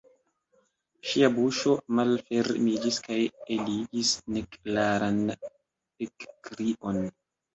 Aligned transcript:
Ŝia 1.09 1.27
buŝo 1.35 1.73
malfermiĝis 1.99 2.97
kaj 3.09 3.19
eligis 3.57 4.15
neklaran 4.37 5.21
ekkrion. 6.09 6.99